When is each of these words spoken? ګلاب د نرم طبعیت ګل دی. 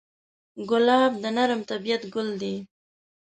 ګلاب 0.69 1.11
د 1.21 1.25
نرم 1.35 1.61
طبعیت 1.69 2.03
ګل 2.13 2.29
دی. 2.41 2.55